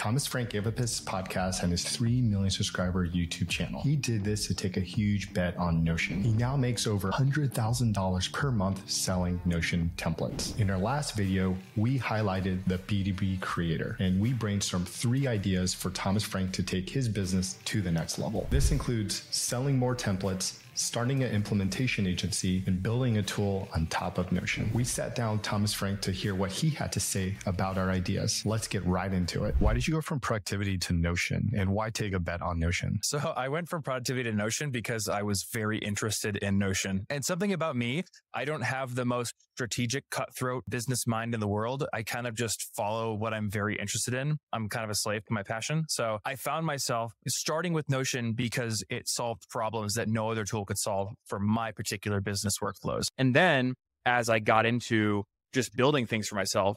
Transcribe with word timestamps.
Thomas 0.00 0.26
Frank 0.26 0.48
gave 0.48 0.66
up 0.66 0.78
his 0.78 0.98
podcast 1.02 1.62
and 1.62 1.70
his 1.70 1.84
3 1.84 2.22
million 2.22 2.48
subscriber 2.50 3.06
YouTube 3.06 3.50
channel. 3.50 3.82
He 3.82 3.96
did 3.96 4.24
this 4.24 4.46
to 4.46 4.54
take 4.54 4.78
a 4.78 4.80
huge 4.80 5.34
bet 5.34 5.54
on 5.58 5.84
Notion. 5.84 6.22
He 6.22 6.32
now 6.32 6.56
makes 6.56 6.86
over 6.86 7.10
$100,000 7.10 8.32
per 8.32 8.50
month 8.50 8.90
selling 8.90 9.38
Notion 9.44 9.90
templates. 9.98 10.58
In 10.58 10.70
our 10.70 10.78
last 10.78 11.16
video, 11.16 11.54
we 11.76 11.98
highlighted 11.98 12.64
the 12.66 12.78
B2B 12.78 13.42
creator 13.42 13.98
and 13.98 14.18
we 14.18 14.32
brainstormed 14.32 14.88
three 14.88 15.26
ideas 15.26 15.74
for 15.74 15.90
Thomas 15.90 16.24
Frank 16.24 16.52
to 16.52 16.62
take 16.62 16.88
his 16.88 17.06
business 17.06 17.58
to 17.66 17.82
the 17.82 17.90
next 17.90 18.18
level. 18.18 18.46
This 18.48 18.72
includes 18.72 19.24
selling 19.30 19.78
more 19.78 19.94
templates, 19.94 20.60
starting 20.80 21.22
an 21.22 21.32
implementation 21.32 22.06
agency, 22.06 22.62
and 22.66 22.82
building 22.82 23.18
a 23.18 23.22
tool 23.22 23.68
on 23.74 23.86
top 23.86 24.18
of 24.18 24.32
Notion. 24.32 24.70
We 24.72 24.84
sat 24.84 25.14
down 25.14 25.40
Thomas 25.40 25.74
Frank 25.74 26.00
to 26.02 26.12
hear 26.12 26.34
what 26.34 26.50
he 26.50 26.70
had 26.70 26.92
to 26.92 27.00
say 27.00 27.36
about 27.46 27.76
our 27.76 27.90
ideas. 27.90 28.42
Let's 28.46 28.66
get 28.66 28.84
right 28.86 29.12
into 29.12 29.44
it. 29.44 29.54
Why 29.58 29.74
did 29.74 29.86
you 29.86 29.94
go 29.94 30.00
from 30.00 30.20
productivity 30.20 30.78
to 30.78 30.92
Notion 30.92 31.50
and 31.56 31.70
why 31.70 31.90
take 31.90 32.14
a 32.14 32.18
bet 32.18 32.40
on 32.40 32.58
Notion? 32.58 32.98
So 33.02 33.18
I 33.18 33.48
went 33.48 33.68
from 33.68 33.82
productivity 33.82 34.30
to 34.30 34.36
Notion 34.36 34.70
because 34.70 35.08
I 35.08 35.22
was 35.22 35.46
very 35.52 35.78
interested 35.78 36.36
in 36.38 36.58
Notion. 36.58 37.06
And 37.10 37.24
something 37.24 37.52
about 37.52 37.76
me, 37.76 38.04
I 38.34 38.44
don't 38.44 38.62
have 38.62 38.94
the 38.94 39.04
most 39.04 39.34
strategic 39.54 40.08
cutthroat 40.10 40.64
business 40.68 41.06
mind 41.06 41.34
in 41.34 41.40
the 41.40 41.48
world. 41.48 41.84
I 41.92 42.02
kind 42.02 42.26
of 42.26 42.34
just 42.34 42.74
follow 42.74 43.12
what 43.12 43.34
I'm 43.34 43.50
very 43.50 43.78
interested 43.78 44.14
in. 44.14 44.38
I'm 44.54 44.68
kind 44.68 44.84
of 44.84 44.90
a 44.90 44.94
slave 44.94 45.24
to 45.26 45.32
my 45.34 45.42
passion. 45.42 45.84
So 45.88 46.18
I 46.24 46.36
found 46.36 46.64
myself 46.64 47.12
starting 47.28 47.74
with 47.74 47.88
Notion 47.90 48.32
because 48.32 48.82
it 48.88 49.08
solved 49.08 49.48
problems 49.50 49.94
that 49.94 50.08
no 50.08 50.30
other 50.30 50.44
tool 50.44 50.64
could 50.70 50.78
solve 50.78 51.08
for 51.26 51.40
my 51.40 51.72
particular 51.72 52.20
business 52.20 52.54
workflows. 52.62 53.04
And 53.18 53.34
then 53.34 53.74
as 54.06 54.28
I 54.28 54.38
got 54.38 54.66
into 54.66 55.24
just 55.52 55.74
building 55.74 56.06
things 56.06 56.28
for 56.28 56.36
myself, 56.36 56.76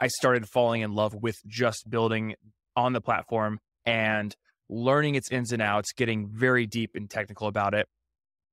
I 0.00 0.08
started 0.08 0.48
falling 0.48 0.82
in 0.82 0.92
love 0.92 1.14
with 1.14 1.36
just 1.46 1.88
building 1.88 2.34
on 2.74 2.92
the 2.92 3.00
platform 3.00 3.58
and 3.86 4.34
learning 4.68 5.14
its 5.14 5.30
ins 5.30 5.52
and 5.52 5.62
outs, 5.62 5.92
getting 5.92 6.28
very 6.28 6.66
deep 6.66 6.90
and 6.94 7.08
technical 7.08 7.46
about 7.46 7.74
it. 7.74 7.86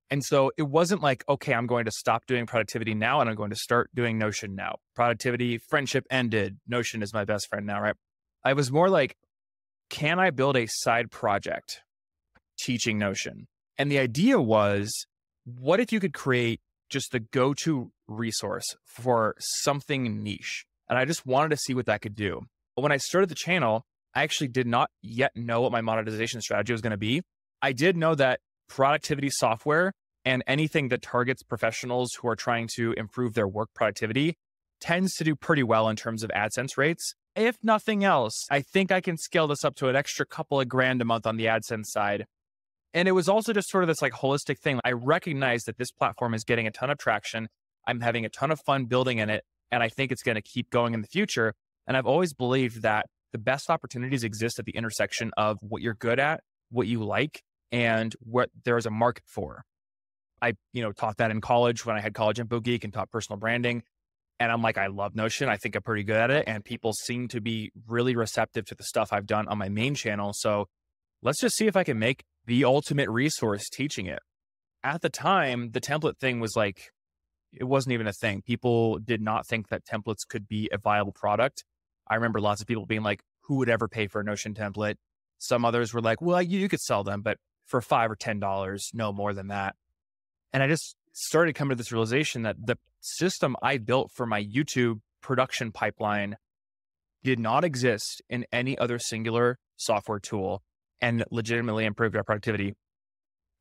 And 0.08 0.24
so 0.24 0.52
it 0.56 0.62
wasn't 0.62 1.02
like, 1.02 1.24
okay, 1.28 1.52
I'm 1.52 1.66
going 1.66 1.86
to 1.86 1.90
stop 1.90 2.26
doing 2.26 2.46
productivity 2.46 2.94
now 2.94 3.20
and 3.20 3.28
I'm 3.28 3.34
going 3.34 3.50
to 3.50 3.56
start 3.56 3.90
doing 3.92 4.18
Notion 4.18 4.54
now. 4.54 4.76
Productivity, 4.94 5.58
friendship 5.58 6.06
ended. 6.10 6.58
Notion 6.68 7.02
is 7.02 7.12
my 7.12 7.24
best 7.24 7.48
friend 7.48 7.66
now, 7.66 7.80
right? 7.80 7.96
I 8.44 8.52
was 8.52 8.70
more 8.70 8.88
like, 8.88 9.16
can 9.90 10.20
I 10.20 10.30
build 10.30 10.56
a 10.56 10.66
side 10.68 11.10
project 11.10 11.80
teaching 12.56 12.98
Notion? 12.98 13.48
And 13.78 13.90
the 13.90 13.98
idea 13.98 14.40
was, 14.40 15.06
what 15.44 15.80
if 15.80 15.92
you 15.92 16.00
could 16.00 16.14
create 16.14 16.60
just 16.88 17.12
the 17.12 17.20
go 17.20 17.54
to 17.54 17.92
resource 18.08 18.76
for 18.84 19.34
something 19.38 20.22
niche? 20.22 20.64
And 20.88 20.98
I 20.98 21.04
just 21.04 21.26
wanted 21.26 21.50
to 21.50 21.56
see 21.56 21.74
what 21.74 21.86
that 21.86 22.00
could 22.02 22.14
do. 22.14 22.42
But 22.74 22.82
when 22.82 22.92
I 22.92 22.96
started 22.96 23.28
the 23.28 23.34
channel, 23.34 23.84
I 24.14 24.22
actually 24.22 24.48
did 24.48 24.66
not 24.66 24.90
yet 25.02 25.32
know 25.34 25.60
what 25.60 25.72
my 25.72 25.80
monetization 25.80 26.40
strategy 26.40 26.72
was 26.72 26.80
going 26.80 26.92
to 26.92 26.96
be. 26.96 27.22
I 27.60 27.72
did 27.72 27.96
know 27.96 28.14
that 28.14 28.40
productivity 28.68 29.30
software 29.30 29.92
and 30.24 30.42
anything 30.46 30.88
that 30.88 31.02
targets 31.02 31.42
professionals 31.42 32.10
who 32.20 32.28
are 32.28 32.36
trying 32.36 32.68
to 32.76 32.92
improve 32.96 33.34
their 33.34 33.46
work 33.46 33.68
productivity 33.74 34.36
tends 34.80 35.14
to 35.14 35.24
do 35.24 35.36
pretty 35.36 35.62
well 35.62 35.88
in 35.88 35.96
terms 35.96 36.22
of 36.22 36.30
AdSense 36.30 36.76
rates. 36.76 37.14
If 37.34 37.56
nothing 37.62 38.04
else, 38.04 38.46
I 38.50 38.62
think 38.62 38.90
I 38.90 39.00
can 39.00 39.16
scale 39.18 39.46
this 39.46 39.64
up 39.64 39.76
to 39.76 39.88
an 39.88 39.96
extra 39.96 40.26
couple 40.26 40.60
of 40.60 40.68
grand 40.68 41.02
a 41.02 41.04
month 41.04 41.26
on 41.26 41.36
the 41.36 41.46
AdSense 41.46 41.86
side 41.86 42.26
and 42.96 43.06
it 43.06 43.12
was 43.12 43.28
also 43.28 43.52
just 43.52 43.68
sort 43.68 43.84
of 43.84 43.88
this 43.88 44.00
like 44.00 44.14
holistic 44.14 44.58
thing. 44.58 44.80
I 44.82 44.92
recognize 44.92 45.64
that 45.64 45.76
this 45.76 45.90
platform 45.90 46.32
is 46.32 46.44
getting 46.44 46.66
a 46.66 46.70
ton 46.70 46.88
of 46.88 46.96
traction. 46.96 47.48
I'm 47.86 48.00
having 48.00 48.24
a 48.24 48.30
ton 48.30 48.50
of 48.50 48.58
fun 48.60 48.86
building 48.86 49.18
in 49.18 49.28
it. 49.28 49.44
And 49.70 49.82
I 49.82 49.90
think 49.90 50.12
it's 50.12 50.22
going 50.22 50.36
to 50.36 50.42
keep 50.42 50.70
going 50.70 50.94
in 50.94 51.02
the 51.02 51.06
future. 51.06 51.52
And 51.86 51.94
I've 51.94 52.06
always 52.06 52.32
believed 52.32 52.80
that 52.82 53.04
the 53.32 53.38
best 53.38 53.68
opportunities 53.68 54.24
exist 54.24 54.58
at 54.58 54.64
the 54.64 54.72
intersection 54.72 55.30
of 55.36 55.58
what 55.60 55.82
you're 55.82 55.94
good 55.94 56.18
at, 56.18 56.40
what 56.70 56.86
you 56.86 57.04
like, 57.04 57.42
and 57.70 58.14
what 58.20 58.48
there's 58.64 58.86
a 58.86 58.90
market 58.90 59.24
for. 59.26 59.64
I, 60.40 60.54
you 60.72 60.82
know, 60.82 60.92
taught 60.92 61.18
that 61.18 61.30
in 61.30 61.42
college 61.42 61.84
when 61.84 61.96
I 61.96 62.00
had 62.00 62.14
college 62.14 62.40
info 62.40 62.60
geek 62.60 62.82
and 62.82 62.94
taught 62.94 63.10
personal 63.10 63.38
branding. 63.38 63.82
And 64.40 64.50
I'm 64.50 64.62
like, 64.62 64.78
I 64.78 64.86
love 64.86 65.14
Notion. 65.14 65.50
I 65.50 65.58
think 65.58 65.76
I'm 65.76 65.82
pretty 65.82 66.04
good 66.04 66.16
at 66.16 66.30
it. 66.30 66.44
And 66.46 66.64
people 66.64 66.94
seem 66.94 67.28
to 67.28 67.42
be 67.42 67.72
really 67.86 68.16
receptive 68.16 68.64
to 68.66 68.74
the 68.74 68.84
stuff 68.84 69.12
I've 69.12 69.26
done 69.26 69.48
on 69.48 69.58
my 69.58 69.68
main 69.68 69.94
channel. 69.94 70.32
So 70.32 70.68
let's 71.20 71.42
just 71.42 71.56
see 71.56 71.66
if 71.66 71.76
I 71.76 71.84
can 71.84 71.98
make 71.98 72.24
the 72.46 72.64
ultimate 72.64 73.08
resource 73.08 73.68
teaching 73.68 74.06
it. 74.06 74.20
At 74.82 75.02
the 75.02 75.10
time, 75.10 75.70
the 75.72 75.80
template 75.80 76.18
thing 76.18 76.40
was 76.40 76.54
like, 76.56 76.90
it 77.52 77.64
wasn't 77.64 77.94
even 77.94 78.06
a 78.06 78.12
thing. 78.12 78.42
People 78.42 78.98
did 78.98 79.20
not 79.20 79.46
think 79.46 79.68
that 79.68 79.84
templates 79.84 80.26
could 80.28 80.46
be 80.46 80.68
a 80.72 80.78
viable 80.78 81.12
product. 81.12 81.64
I 82.08 82.14
remember 82.14 82.40
lots 82.40 82.60
of 82.60 82.66
people 82.66 82.86
being 82.86 83.02
like, 83.02 83.20
who 83.42 83.56
would 83.56 83.68
ever 83.68 83.88
pay 83.88 84.06
for 84.06 84.20
a 84.20 84.24
Notion 84.24 84.54
template? 84.54 84.96
Some 85.38 85.64
others 85.64 85.92
were 85.92 86.00
like, 86.00 86.20
well, 86.20 86.42
you, 86.42 86.58
you 86.58 86.68
could 86.68 86.80
sell 86.80 87.02
them, 87.04 87.22
but 87.22 87.38
for 87.64 87.80
five 87.80 88.10
or 88.10 88.16
$10, 88.16 88.80
no 88.94 89.12
more 89.12 89.34
than 89.34 89.48
that. 89.48 89.74
And 90.52 90.62
I 90.62 90.68
just 90.68 90.96
started 91.12 91.54
coming 91.54 91.70
to 91.70 91.76
this 91.76 91.92
realization 91.92 92.42
that 92.42 92.56
the 92.64 92.76
system 93.00 93.56
I 93.62 93.78
built 93.78 94.10
for 94.14 94.26
my 94.26 94.42
YouTube 94.42 95.00
production 95.20 95.72
pipeline 95.72 96.36
did 97.24 97.38
not 97.40 97.64
exist 97.64 98.22
in 98.28 98.46
any 98.52 98.78
other 98.78 98.98
singular 98.98 99.58
software 99.76 100.20
tool 100.20 100.62
and 101.00 101.24
legitimately 101.30 101.84
improved 101.84 102.16
our 102.16 102.24
productivity. 102.24 102.74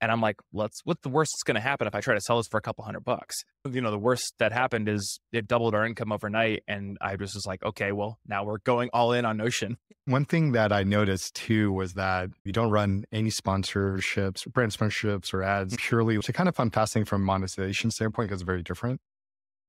And 0.01 0.11
I'm 0.11 0.21
like, 0.21 0.35
let's, 0.53 0.81
what's 0.83 1.01
the 1.01 1.09
worst 1.09 1.31
that's 1.33 1.43
going 1.43 1.55
to 1.55 1.61
happen 1.61 1.87
if 1.87 1.95
I 1.95 2.01
try 2.01 2.15
to 2.15 2.21
sell 2.21 2.37
this 2.37 2.47
for 2.47 2.57
a 2.57 2.61
couple 2.61 2.83
hundred 2.83 3.05
bucks? 3.05 3.43
You 3.69 3.81
know, 3.81 3.91
the 3.91 3.97
worst 3.97 4.33
that 4.39 4.51
happened 4.51 4.89
is 4.89 5.19
it 5.31 5.47
doubled 5.47 5.73
our 5.73 5.85
income 5.85 6.11
overnight. 6.11 6.63
And 6.67 6.97
I 7.01 7.15
just 7.15 7.33
was 7.33 7.45
like, 7.45 7.63
okay, 7.63 7.91
well, 7.91 8.19
now 8.27 8.43
we're 8.43 8.59
going 8.59 8.89
all 8.93 9.13
in 9.13 9.25
on 9.25 9.37
Notion. 9.37 9.77
One 10.05 10.25
thing 10.25 10.51
that 10.51 10.71
I 10.71 10.83
noticed 10.83 11.35
too 11.35 11.71
was 11.71 11.93
that 11.93 12.29
you 12.43 12.51
don't 12.51 12.71
run 12.71 13.05
any 13.11 13.29
sponsorships, 13.29 14.45
brand 14.51 14.73
sponsorships 14.73 15.33
or 15.33 15.41
ads 15.41 15.73
mm. 15.73 15.79
purely 15.79 16.17
to 16.19 16.33
kind 16.33 16.49
of 16.49 16.55
fun 16.55 16.71
fasting 16.71 17.05
from 17.05 17.23
monetization 17.23 17.89
standpoint 17.89 18.29
because 18.29 18.41
it's 18.41 18.45
very 18.45 18.63
different. 18.63 18.99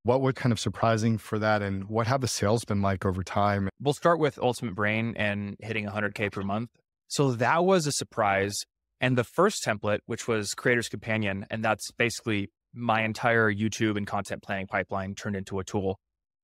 What 0.02 0.20
was 0.20 0.34
kind 0.34 0.52
of 0.52 0.60
surprising 0.60 1.18
for 1.18 1.38
that 1.38 1.62
and 1.62 1.88
what 1.88 2.06
have 2.06 2.20
the 2.20 2.28
sales 2.28 2.64
been 2.64 2.82
like 2.82 3.04
over 3.04 3.22
time? 3.24 3.68
We'll 3.80 3.94
start 3.94 4.20
with 4.20 4.38
Ultimate 4.38 4.74
Brain 4.74 5.14
and 5.16 5.56
hitting 5.60 5.86
100K 5.86 6.30
per 6.30 6.42
month. 6.42 6.70
So 7.08 7.32
that 7.32 7.64
was 7.64 7.86
a 7.86 7.92
surprise. 7.92 8.54
And 9.00 9.16
the 9.16 9.24
first 9.24 9.62
template, 9.64 10.00
which 10.06 10.26
was 10.26 10.54
Creator's 10.54 10.88
Companion, 10.88 11.46
and 11.50 11.64
that's 11.64 11.90
basically 11.92 12.50
my 12.74 13.02
entire 13.02 13.52
YouTube 13.52 13.96
and 13.96 14.06
content 14.06 14.42
planning 14.42 14.66
pipeline 14.66 15.14
turned 15.14 15.36
into 15.36 15.58
a 15.58 15.64
tool. 15.64 15.98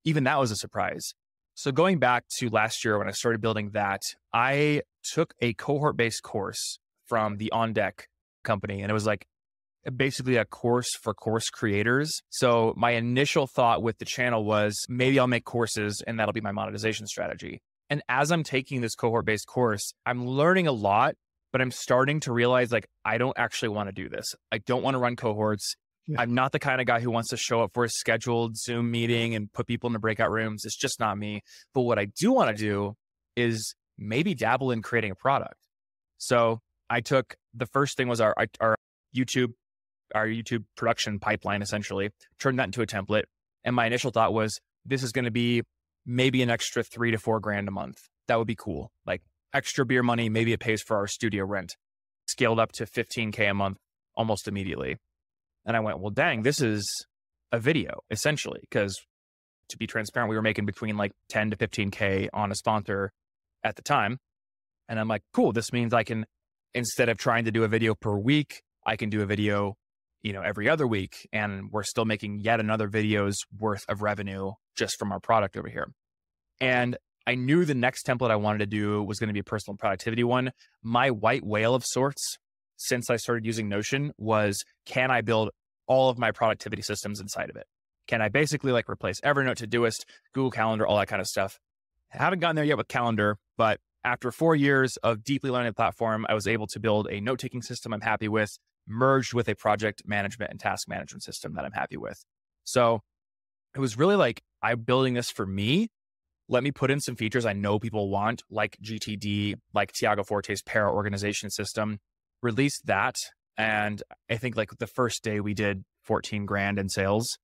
Even 0.04 0.24
that 0.24 0.38
was 0.38 0.50
a 0.50 0.56
surprise. 0.56 1.14
So 1.54 1.70
going 1.70 1.98
back 1.98 2.24
to 2.38 2.48
last 2.48 2.84
year 2.84 2.98
when 2.98 3.08
I 3.08 3.12
started 3.12 3.40
building 3.40 3.70
that, 3.70 4.00
I 4.32 4.82
took 5.02 5.34
a 5.40 5.52
cohort 5.54 5.96
based 5.96 6.22
course 6.22 6.78
from 7.06 7.36
the 7.36 7.50
On 7.52 7.72
Deck 7.72 8.08
company, 8.42 8.82
and 8.82 8.90
it 8.90 8.94
was 8.94 9.06
like 9.06 9.26
basically 9.96 10.36
a 10.36 10.44
course 10.44 10.94
for 10.96 11.12
course 11.12 11.50
creators. 11.50 12.22
So 12.30 12.72
my 12.76 12.92
initial 12.92 13.46
thought 13.46 13.82
with 13.82 13.98
the 13.98 14.04
channel 14.04 14.44
was 14.44 14.78
maybe 14.88 15.18
I'll 15.18 15.26
make 15.26 15.44
courses 15.44 16.02
and 16.06 16.18
that'll 16.18 16.32
be 16.32 16.40
my 16.40 16.52
monetization 16.52 17.06
strategy. 17.06 17.60
And 17.92 18.00
as 18.08 18.32
I'm 18.32 18.42
taking 18.42 18.80
this 18.80 18.94
cohort 18.94 19.26
based 19.26 19.46
course, 19.46 19.92
I'm 20.06 20.26
learning 20.26 20.66
a 20.66 20.72
lot, 20.72 21.14
but 21.52 21.60
I'm 21.60 21.70
starting 21.70 22.20
to 22.20 22.32
realize 22.32 22.72
like, 22.72 22.88
I 23.04 23.18
don't 23.18 23.36
actually 23.36 23.68
want 23.68 23.90
to 23.90 23.92
do 23.92 24.08
this. 24.08 24.34
I 24.50 24.56
don't 24.56 24.82
want 24.82 24.94
to 24.94 24.98
run 24.98 25.14
cohorts. 25.14 25.74
Yeah. 26.06 26.22
I'm 26.22 26.32
not 26.32 26.52
the 26.52 26.58
kind 26.58 26.80
of 26.80 26.86
guy 26.86 27.00
who 27.00 27.10
wants 27.10 27.28
to 27.28 27.36
show 27.36 27.60
up 27.60 27.72
for 27.74 27.84
a 27.84 27.90
scheduled 27.90 28.56
Zoom 28.56 28.90
meeting 28.90 29.34
and 29.34 29.52
put 29.52 29.66
people 29.66 29.88
in 29.88 29.92
the 29.92 29.98
breakout 29.98 30.30
rooms. 30.30 30.64
It's 30.64 30.74
just 30.74 31.00
not 31.00 31.18
me. 31.18 31.42
But 31.74 31.82
what 31.82 31.98
I 31.98 32.06
do 32.06 32.32
want 32.32 32.56
to 32.56 32.58
do 32.58 32.94
is 33.36 33.74
maybe 33.98 34.34
dabble 34.34 34.70
in 34.70 34.80
creating 34.80 35.10
a 35.10 35.14
product. 35.14 35.58
So 36.16 36.60
I 36.88 37.02
took 37.02 37.34
the 37.52 37.66
first 37.66 37.98
thing 37.98 38.08
was 38.08 38.22
our, 38.22 38.34
our 38.58 38.74
YouTube, 39.14 39.52
our 40.14 40.26
YouTube 40.26 40.64
production 40.78 41.18
pipeline, 41.18 41.60
essentially, 41.60 42.08
turned 42.40 42.58
that 42.58 42.64
into 42.64 42.80
a 42.80 42.86
template. 42.86 43.24
And 43.64 43.76
my 43.76 43.84
initial 43.84 44.12
thought 44.12 44.32
was 44.32 44.58
this 44.86 45.02
is 45.02 45.12
going 45.12 45.26
to 45.26 45.30
be 45.30 45.62
maybe 46.04 46.42
an 46.42 46.50
extra 46.50 46.82
three 46.82 47.10
to 47.10 47.18
four 47.18 47.40
grand 47.40 47.68
a 47.68 47.70
month. 47.70 47.98
That 48.28 48.38
would 48.38 48.46
be 48.46 48.56
cool. 48.56 48.90
Like 49.06 49.22
extra 49.52 49.84
beer 49.84 50.02
money, 50.02 50.28
maybe 50.28 50.52
it 50.52 50.60
pays 50.60 50.82
for 50.82 50.96
our 50.96 51.06
studio 51.06 51.44
rent. 51.44 51.76
Scaled 52.26 52.58
up 52.58 52.72
to 52.72 52.84
15K 52.84 53.50
a 53.50 53.54
month 53.54 53.78
almost 54.14 54.48
immediately. 54.48 54.96
And 55.64 55.76
I 55.76 55.80
went, 55.80 56.00
well, 56.00 56.10
dang, 56.10 56.42
this 56.42 56.60
is 56.60 56.84
a 57.50 57.58
video 57.58 58.00
essentially, 58.10 58.60
because 58.62 58.98
to 59.68 59.76
be 59.76 59.86
transparent, 59.86 60.30
we 60.30 60.36
were 60.36 60.42
making 60.42 60.66
between 60.66 60.96
like 60.96 61.12
10 61.28 61.50
to 61.50 61.56
15K 61.56 62.28
on 62.32 62.50
a 62.50 62.54
sponsor 62.54 63.12
at 63.64 63.76
the 63.76 63.82
time. 63.82 64.18
And 64.88 64.98
I'm 64.98 65.08
like, 65.08 65.22
cool, 65.32 65.52
this 65.52 65.72
means 65.72 65.94
I 65.94 66.02
can, 66.02 66.26
instead 66.74 67.08
of 67.08 67.18
trying 67.18 67.44
to 67.44 67.50
do 67.50 67.64
a 67.64 67.68
video 67.68 67.94
per 67.94 68.16
week, 68.16 68.62
I 68.84 68.96
can 68.96 69.10
do 69.10 69.22
a 69.22 69.26
video 69.26 69.76
you 70.22 70.32
know, 70.32 70.42
every 70.42 70.68
other 70.68 70.86
week. 70.86 71.28
And 71.32 71.70
we're 71.70 71.82
still 71.82 72.04
making 72.04 72.40
yet 72.40 72.60
another 72.60 72.88
video's 72.88 73.38
worth 73.58 73.84
of 73.88 74.02
revenue 74.02 74.52
just 74.76 74.98
from 74.98 75.12
our 75.12 75.20
product 75.20 75.56
over 75.56 75.68
here. 75.68 75.88
And 76.60 76.96
I 77.26 77.34
knew 77.34 77.64
the 77.64 77.74
next 77.74 78.06
template 78.06 78.30
I 78.30 78.36
wanted 78.36 78.58
to 78.58 78.66
do 78.66 79.02
was 79.02 79.18
going 79.18 79.28
to 79.28 79.34
be 79.34 79.40
a 79.40 79.44
personal 79.44 79.76
productivity 79.76 80.24
one. 80.24 80.52
My 80.82 81.10
white 81.10 81.44
whale 81.44 81.74
of 81.74 81.84
sorts, 81.84 82.38
since 82.76 83.10
I 83.10 83.16
started 83.16 83.46
using 83.46 83.68
Notion, 83.68 84.12
was 84.18 84.64
can 84.86 85.10
I 85.10 85.20
build 85.20 85.50
all 85.86 86.08
of 86.08 86.18
my 86.18 86.32
productivity 86.32 86.82
systems 86.82 87.20
inside 87.20 87.50
of 87.50 87.56
it? 87.56 87.66
Can 88.08 88.20
I 88.20 88.28
basically 88.28 88.72
like 88.72 88.88
replace 88.88 89.20
Evernote, 89.20 89.56
Todoist, 89.56 90.04
Google 90.32 90.50
Calendar, 90.50 90.86
all 90.86 90.98
that 90.98 91.08
kind 91.08 91.20
of 91.20 91.28
stuff? 91.28 91.58
I 92.12 92.18
haven't 92.18 92.40
gotten 92.40 92.56
there 92.56 92.64
yet 92.64 92.76
with 92.76 92.88
Calendar, 92.88 93.38
but 93.56 93.78
after 94.04 94.32
four 94.32 94.56
years 94.56 94.96
of 94.98 95.22
deeply 95.22 95.50
learning 95.50 95.70
the 95.70 95.74
platform, 95.74 96.26
I 96.28 96.34
was 96.34 96.48
able 96.48 96.66
to 96.68 96.80
build 96.80 97.08
a 97.10 97.20
note 97.20 97.38
taking 97.38 97.62
system 97.62 97.92
I'm 97.92 98.00
happy 98.00 98.28
with, 98.28 98.50
merged 98.86 99.34
with 99.34 99.48
a 99.48 99.54
project 99.54 100.02
management 100.06 100.50
and 100.50 100.60
task 100.60 100.88
management 100.88 101.22
system 101.22 101.54
that 101.54 101.64
I'm 101.64 101.72
happy 101.72 101.96
with. 101.96 102.24
So 102.64 103.00
it 103.74 103.80
was 103.80 103.96
really 103.96 104.16
like, 104.16 104.42
I'm 104.62 104.80
building 104.80 105.14
this 105.14 105.30
for 105.30 105.46
me. 105.46 105.88
Let 106.48 106.62
me 106.62 106.70
put 106.72 106.90
in 106.90 107.00
some 107.00 107.16
features 107.16 107.46
I 107.46 107.52
know 107.52 107.78
people 107.78 108.10
want, 108.10 108.42
like 108.50 108.76
GTD, 108.82 109.54
like 109.72 109.92
Tiago 109.92 110.22
Forte's 110.22 110.62
para 110.62 110.92
organization 110.92 111.50
system, 111.50 111.98
release 112.42 112.80
that. 112.82 113.16
And 113.56 114.02
I 114.30 114.36
think 114.36 114.56
like 114.56 114.70
the 114.78 114.86
first 114.86 115.22
day 115.22 115.40
we 115.40 115.54
did 115.54 115.84
14 116.04 116.44
grand 116.46 116.78
in 116.78 116.88
sales. 116.88 117.38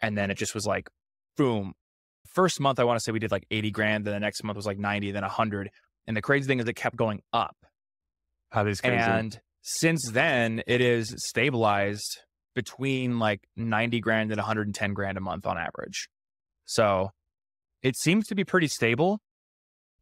And 0.00 0.16
then 0.16 0.30
it 0.30 0.36
just 0.36 0.54
was 0.54 0.66
like, 0.66 0.88
boom. 1.36 1.72
First 2.26 2.60
month, 2.60 2.78
I 2.78 2.84
want 2.84 2.98
to 2.98 3.02
say 3.02 3.12
we 3.12 3.18
did 3.18 3.30
like 3.32 3.46
80 3.50 3.70
grand. 3.70 4.04
Then 4.04 4.12
the 4.12 4.20
next 4.20 4.44
month 4.44 4.56
was 4.56 4.66
like 4.66 4.78
90, 4.78 5.12
then 5.12 5.22
100. 5.22 5.70
And 6.06 6.16
the 6.16 6.22
crazy 6.22 6.46
thing 6.46 6.60
is 6.60 6.68
it 6.68 6.74
kept 6.74 6.96
going 6.96 7.22
up. 7.32 7.56
That 8.52 8.68
is 8.68 8.80
crazy. 8.80 8.96
And 8.96 9.40
since 9.68 10.08
then, 10.12 10.62
it 10.68 10.80
is 10.80 11.12
stabilized 11.18 12.20
between 12.54 13.18
like 13.18 13.40
90 13.56 13.98
grand 13.98 14.30
and 14.30 14.38
110 14.38 14.94
grand 14.94 15.18
a 15.18 15.20
month 15.20 15.44
on 15.44 15.58
average. 15.58 16.08
So 16.66 17.10
it 17.82 17.96
seems 17.96 18.28
to 18.28 18.36
be 18.36 18.44
pretty 18.44 18.68
stable. 18.68 19.18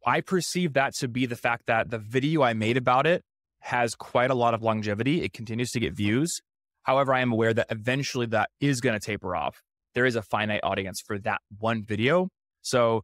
I 0.05 0.21
perceive 0.21 0.73
that 0.73 0.93
to 0.99 1.07
be 1.07 1.25
the 1.25 1.35
fact 1.35 1.63
that 1.65 1.89
the 1.89 1.97
video 1.97 2.43
I 2.43 2.53
made 2.53 2.77
about 2.77 3.07
it 3.07 3.23
has 3.61 3.95
quite 3.95 4.29
a 4.29 4.35
lot 4.35 4.53
of 4.53 4.61
longevity. 4.61 5.23
It 5.23 5.33
continues 5.33 5.71
to 5.71 5.79
get 5.79 5.95
views. 5.95 6.41
However, 6.83 7.11
I 7.11 7.21
am 7.21 7.31
aware 7.31 7.51
that 7.51 7.65
eventually 7.71 8.27
that 8.27 8.51
is 8.61 8.81
going 8.81 8.93
to 8.93 9.03
taper 9.03 9.35
off. 9.35 9.63
There 9.95 10.05
is 10.05 10.15
a 10.15 10.21
finite 10.21 10.61
audience 10.61 11.01
for 11.03 11.17
that 11.19 11.41
one 11.57 11.83
video. 11.83 12.29
So 12.61 13.01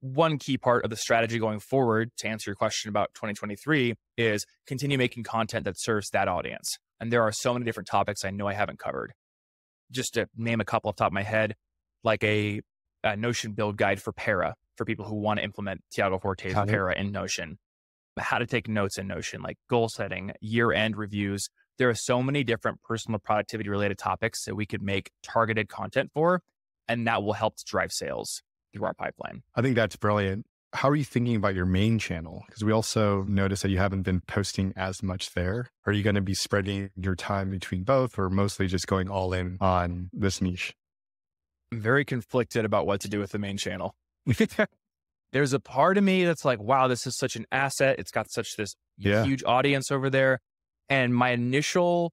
one 0.00 0.38
key 0.38 0.58
part 0.58 0.84
of 0.84 0.90
the 0.90 0.96
strategy 0.96 1.38
going 1.38 1.58
forward 1.58 2.10
to 2.18 2.28
answer 2.28 2.50
your 2.50 2.56
question 2.56 2.88
about 2.88 3.10
2023 3.14 3.94
is 4.16 4.44
continue 4.66 4.98
making 4.98 5.24
content 5.24 5.64
that 5.64 5.78
serves 5.78 6.10
that 6.10 6.28
audience. 6.28 6.78
And 7.00 7.12
there 7.12 7.22
are 7.22 7.32
so 7.32 7.52
many 7.52 7.64
different 7.64 7.88
topics 7.88 8.24
I 8.24 8.30
know 8.30 8.46
I 8.46 8.54
haven't 8.54 8.78
covered. 8.78 9.12
Just 9.90 10.14
to 10.14 10.28
name 10.36 10.60
a 10.60 10.64
couple 10.64 10.88
off 10.88 10.96
the 10.96 11.00
top 11.00 11.10
of 11.10 11.14
my 11.14 11.22
head, 11.22 11.54
like 12.02 12.22
a, 12.24 12.60
a 13.04 13.16
Notion 13.16 13.52
build 13.52 13.76
guide 13.76 14.00
for 14.02 14.12
Para 14.12 14.54
for 14.76 14.84
people 14.84 15.04
who 15.04 15.14
want 15.14 15.38
to 15.38 15.44
implement 15.44 15.82
Tiago 15.92 16.18
Forte's 16.18 16.52
Para 16.52 16.94
in 16.94 17.12
Notion, 17.12 17.58
how 18.18 18.38
to 18.38 18.46
take 18.46 18.68
notes 18.68 18.98
in 18.98 19.06
Notion, 19.06 19.42
like 19.42 19.56
goal 19.70 19.88
setting, 19.88 20.32
year 20.40 20.72
end 20.72 20.96
reviews. 20.96 21.48
There 21.78 21.88
are 21.88 21.94
so 21.94 22.22
many 22.22 22.42
different 22.42 22.82
personal 22.82 23.20
productivity 23.20 23.68
related 23.68 23.98
topics 23.98 24.44
that 24.44 24.54
we 24.54 24.66
could 24.66 24.82
make 24.82 25.10
targeted 25.22 25.68
content 25.68 26.10
for, 26.14 26.42
and 26.88 27.06
that 27.06 27.22
will 27.22 27.34
help 27.34 27.56
to 27.56 27.64
drive 27.66 27.92
sales 27.92 28.42
through 28.72 28.84
our 28.84 28.94
pipeline. 28.94 29.42
I 29.54 29.62
think 29.62 29.76
that's 29.76 29.96
brilliant. 29.96 30.46
How 30.72 30.88
are 30.88 30.96
you 30.96 31.04
thinking 31.04 31.36
about 31.36 31.54
your 31.54 31.64
main 31.64 31.98
channel? 31.98 32.44
Because 32.46 32.64
we 32.64 32.72
also 32.72 33.22
noticed 33.24 33.62
that 33.62 33.70
you 33.70 33.78
haven't 33.78 34.02
been 34.02 34.20
posting 34.20 34.72
as 34.76 35.02
much 35.02 35.32
there. 35.32 35.70
Are 35.86 35.92
you 35.92 36.02
going 36.02 36.16
to 36.16 36.20
be 36.20 36.34
spreading 36.34 36.90
your 36.96 37.14
time 37.14 37.50
between 37.50 37.84
both 37.84 38.18
or 38.18 38.28
mostly 38.28 38.66
just 38.66 38.86
going 38.86 39.08
all 39.08 39.32
in 39.32 39.56
on 39.60 40.10
this 40.12 40.42
niche? 40.42 40.74
I'm 41.72 41.80
very 41.80 42.04
conflicted 42.04 42.64
about 42.64 42.86
what 42.86 43.00
to 43.02 43.08
do 43.08 43.18
with 43.18 43.30
the 43.30 43.38
main 43.38 43.56
channel. 43.56 43.94
There's 45.32 45.52
a 45.52 45.60
part 45.60 45.98
of 45.98 46.04
me 46.04 46.24
that's 46.24 46.44
like, 46.44 46.60
wow, 46.60 46.88
this 46.88 47.06
is 47.06 47.16
such 47.16 47.36
an 47.36 47.46
asset. 47.50 47.98
It's 47.98 48.10
got 48.10 48.30
such 48.30 48.56
this 48.56 48.74
yeah. 48.98 49.24
huge 49.24 49.42
audience 49.44 49.90
over 49.90 50.10
there. 50.10 50.40
And 50.88 51.14
my 51.14 51.30
initial 51.30 52.12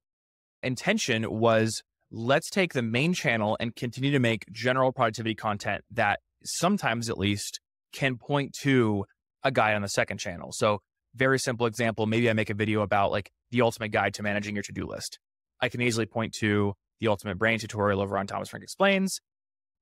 intention 0.62 1.30
was 1.30 1.82
let's 2.10 2.50
take 2.50 2.72
the 2.72 2.82
main 2.82 3.12
channel 3.12 3.56
and 3.60 3.74
continue 3.74 4.10
to 4.12 4.18
make 4.18 4.44
general 4.52 4.92
productivity 4.92 5.34
content 5.34 5.82
that 5.90 6.20
sometimes 6.44 7.08
at 7.08 7.18
least 7.18 7.60
can 7.92 8.16
point 8.16 8.54
to 8.62 9.04
a 9.42 9.50
guy 9.50 9.74
on 9.74 9.82
the 9.82 9.88
second 9.88 10.18
channel. 10.18 10.52
So, 10.52 10.80
very 11.14 11.38
simple 11.38 11.66
example, 11.66 12.06
maybe 12.06 12.28
I 12.28 12.32
make 12.32 12.50
a 12.50 12.54
video 12.54 12.82
about 12.82 13.12
like 13.12 13.30
the 13.50 13.62
ultimate 13.62 13.90
guide 13.90 14.14
to 14.14 14.22
managing 14.22 14.56
your 14.56 14.62
to-do 14.62 14.86
list. 14.86 15.18
I 15.60 15.68
can 15.68 15.80
easily 15.80 16.06
point 16.06 16.34
to 16.40 16.74
the 17.00 17.08
ultimate 17.08 17.38
brain 17.38 17.58
tutorial 17.58 18.00
over 18.00 18.18
on 18.18 18.26
Thomas 18.26 18.48
Frank 18.48 18.64
explains 18.64 19.20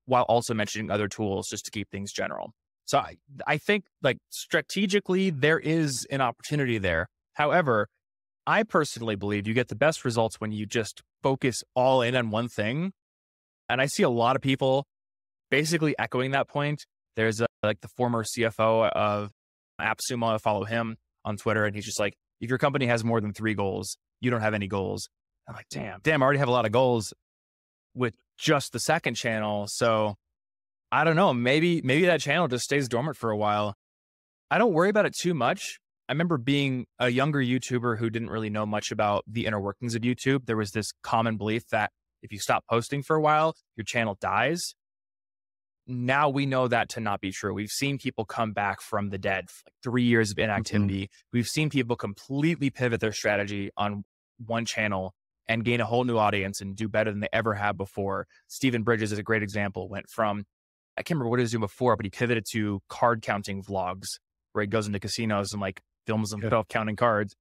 while 0.04 0.24
also 0.24 0.52
mentioning 0.52 0.90
other 0.90 1.08
tools 1.08 1.48
just 1.48 1.64
to 1.64 1.70
keep 1.70 1.90
things 1.90 2.12
general. 2.12 2.52
So 2.84 2.98
I, 2.98 3.16
I 3.46 3.56
think 3.56 3.84
like 4.02 4.18
strategically 4.28 5.30
there 5.30 5.58
is 5.58 6.06
an 6.10 6.20
opportunity 6.20 6.78
there. 6.78 7.08
However, 7.34 7.88
I 8.46 8.64
personally 8.64 9.14
believe 9.14 9.46
you 9.46 9.54
get 9.54 9.68
the 9.68 9.76
best 9.76 10.04
results 10.04 10.40
when 10.40 10.52
you 10.52 10.66
just 10.66 11.02
focus 11.22 11.62
all 11.74 12.02
in 12.02 12.16
on 12.16 12.30
one 12.30 12.48
thing. 12.48 12.92
And 13.68 13.80
I 13.80 13.86
see 13.86 14.02
a 14.02 14.10
lot 14.10 14.36
of 14.36 14.42
people 14.42 14.86
basically 15.52 15.94
echoing 15.98 16.30
that 16.30 16.48
point. 16.48 16.86
There's 17.14 17.42
a, 17.42 17.46
like 17.62 17.82
the 17.82 17.88
former 17.88 18.24
CFO 18.24 18.90
of 18.90 19.30
AppSumo. 19.78 20.34
I 20.34 20.38
follow 20.38 20.64
him 20.64 20.96
on 21.26 21.36
Twitter, 21.36 21.66
and 21.66 21.76
he's 21.76 21.84
just 21.84 22.00
like, 22.00 22.14
if 22.40 22.48
your 22.48 22.58
company 22.58 22.86
has 22.86 23.04
more 23.04 23.20
than 23.20 23.34
three 23.34 23.54
goals, 23.54 23.98
you 24.20 24.30
don't 24.30 24.40
have 24.40 24.54
any 24.54 24.66
goals. 24.66 25.10
I'm 25.46 25.54
like, 25.54 25.68
damn, 25.70 26.00
damn, 26.02 26.22
I 26.22 26.24
already 26.24 26.38
have 26.38 26.48
a 26.48 26.52
lot 26.52 26.64
of 26.64 26.72
goals 26.72 27.12
with 27.94 28.14
just 28.38 28.72
the 28.72 28.80
second 28.80 29.14
channel. 29.14 29.66
So 29.68 30.14
I 30.90 31.04
don't 31.04 31.16
know. 31.16 31.34
Maybe 31.34 31.82
maybe 31.82 32.06
that 32.06 32.20
channel 32.20 32.48
just 32.48 32.64
stays 32.64 32.88
dormant 32.88 33.18
for 33.18 33.30
a 33.30 33.36
while. 33.36 33.74
I 34.50 34.58
don't 34.58 34.72
worry 34.72 34.88
about 34.88 35.04
it 35.04 35.14
too 35.14 35.34
much. 35.34 35.78
I 36.08 36.12
remember 36.12 36.38
being 36.38 36.86
a 36.98 37.10
younger 37.10 37.40
YouTuber 37.40 37.98
who 37.98 38.08
didn't 38.08 38.30
really 38.30 38.50
know 38.50 38.66
much 38.66 38.90
about 38.90 39.24
the 39.26 39.46
inner 39.46 39.60
workings 39.60 39.94
of 39.94 40.02
YouTube. 40.02 40.46
There 40.46 40.56
was 40.56 40.70
this 40.70 40.92
common 41.02 41.36
belief 41.36 41.68
that 41.68 41.90
if 42.22 42.32
you 42.32 42.38
stop 42.38 42.64
posting 42.68 43.02
for 43.02 43.16
a 43.16 43.20
while, 43.20 43.54
your 43.76 43.84
channel 43.84 44.16
dies. 44.20 44.74
Now 45.86 46.28
we 46.28 46.46
know 46.46 46.68
that 46.68 46.90
to 46.90 47.00
not 47.00 47.20
be 47.20 47.32
true. 47.32 47.52
We've 47.52 47.70
seen 47.70 47.98
people 47.98 48.24
come 48.24 48.52
back 48.52 48.80
from 48.80 49.10
the 49.10 49.18
dead, 49.18 49.46
like 49.66 49.74
three 49.82 50.04
years 50.04 50.30
of 50.30 50.36
mm-hmm. 50.36 50.50
inactivity. 50.50 51.04
Mm-hmm. 51.04 51.28
We've 51.32 51.46
seen 51.46 51.70
people 51.70 51.96
completely 51.96 52.70
pivot 52.70 53.00
their 53.00 53.12
strategy 53.12 53.70
on 53.76 54.04
one 54.44 54.64
channel 54.64 55.14
and 55.48 55.64
gain 55.64 55.80
a 55.80 55.84
whole 55.84 56.04
new 56.04 56.18
audience 56.18 56.60
and 56.60 56.76
do 56.76 56.88
better 56.88 57.10
than 57.10 57.20
they 57.20 57.28
ever 57.32 57.54
have 57.54 57.76
before. 57.76 58.26
Stephen 58.46 58.84
Bridges 58.84 59.12
is 59.12 59.18
a 59.18 59.22
great 59.22 59.42
example. 59.42 59.88
Went 59.88 60.08
from, 60.08 60.44
I 60.96 61.02
can't 61.02 61.16
remember 61.16 61.30
what 61.30 61.40
he 61.40 61.42
was 61.42 61.50
doing 61.50 61.62
before, 61.62 61.96
but 61.96 62.06
he 62.06 62.10
pivoted 62.10 62.46
to 62.52 62.80
card 62.88 63.22
counting 63.22 63.62
vlogs 63.62 64.06
where 64.52 64.62
he 64.62 64.68
goes 64.68 64.86
into 64.86 65.00
casinos 65.00 65.52
and 65.52 65.60
like 65.60 65.80
films 66.06 66.30
himself 66.30 66.66
yeah. 66.68 66.74
counting 66.74 66.96
cards. 66.96 67.34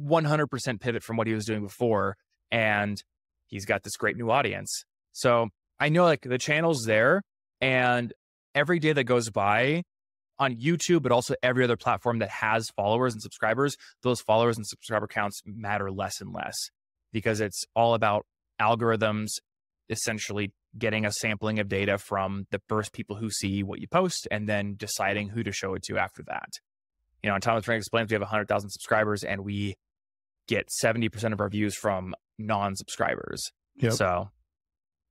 100% 0.00 0.80
pivot 0.80 1.02
from 1.02 1.16
what 1.16 1.26
he 1.26 1.34
was 1.34 1.44
doing 1.44 1.62
before. 1.62 2.16
And 2.50 3.02
he's 3.46 3.66
got 3.66 3.82
this 3.82 3.96
great 3.96 4.16
new 4.16 4.30
audience. 4.30 4.84
So 5.12 5.50
I 5.78 5.90
know 5.90 6.04
like 6.04 6.22
the 6.22 6.38
channel's 6.38 6.84
there 6.86 7.22
and 7.62 8.12
every 8.54 8.80
day 8.80 8.92
that 8.92 9.04
goes 9.04 9.30
by 9.30 9.84
on 10.38 10.56
YouTube, 10.56 11.02
but 11.02 11.12
also 11.12 11.34
every 11.42 11.62
other 11.62 11.76
platform 11.76 12.18
that 12.18 12.28
has 12.28 12.68
followers 12.70 13.14
and 13.14 13.22
subscribers, 13.22 13.76
those 14.02 14.20
followers 14.20 14.56
and 14.56 14.66
subscriber 14.66 15.06
counts 15.06 15.40
matter 15.46 15.90
less 15.90 16.20
and 16.20 16.32
less 16.32 16.56
because 17.12 17.40
it's 17.40 17.64
all 17.76 17.94
about 17.94 18.26
algorithms 18.60 19.34
essentially 19.88 20.52
getting 20.76 21.04
a 21.04 21.12
sampling 21.12 21.60
of 21.60 21.68
data 21.68 21.98
from 21.98 22.46
the 22.50 22.60
first 22.68 22.92
people 22.92 23.14
who 23.14 23.30
see 23.30 23.62
what 23.62 23.78
you 23.78 23.86
post 23.86 24.26
and 24.30 24.48
then 24.48 24.74
deciding 24.76 25.28
who 25.28 25.42
to 25.42 25.52
show 25.52 25.74
it 25.74 25.82
to 25.84 25.98
after 25.98 26.22
that. 26.24 26.48
You 27.22 27.28
know, 27.28 27.34
on 27.34 27.40
Thomas 27.40 27.64
Frank 27.64 27.80
Explains, 27.80 28.10
we 28.10 28.14
have 28.14 28.22
100,000 28.22 28.70
subscribers 28.70 29.22
and 29.22 29.44
we 29.44 29.76
get 30.48 30.68
70% 30.82 31.32
of 31.32 31.40
our 31.40 31.48
views 31.48 31.76
from 31.76 32.14
non 32.38 32.74
subscribers. 32.74 33.52
Yep. 33.76 33.92
So 33.92 34.30